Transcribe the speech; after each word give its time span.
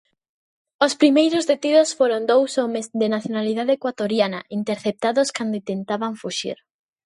Os 0.85 0.93
primeiros 1.01 1.43
detidos 1.51 1.89
foron 1.99 2.21
dous 2.31 2.51
homes 2.61 2.85
de 2.99 3.07
nacionalidade 3.15 3.75
ecuatoriana, 3.77 4.39
interceptados 4.59 5.27
cando 5.37 5.59
intentaban 5.61 6.13
fuxir. 6.21 6.57